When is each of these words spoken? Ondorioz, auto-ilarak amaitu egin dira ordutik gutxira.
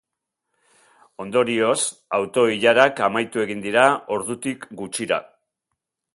Ondorioz, 1.25 1.75
auto-ilarak 2.21 3.03
amaitu 3.09 3.45
egin 3.45 3.63
dira 3.67 3.85
ordutik 4.17 4.69
gutxira. 4.83 5.23